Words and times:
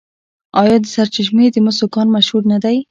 آیا 0.61 0.77
د 0.81 0.85
سرچشمې 0.95 1.45
د 1.51 1.57
مسو 1.65 1.85
کان 1.93 2.07
مشهور 2.15 2.43
نه 2.51 2.57
دی؟ 2.63 2.77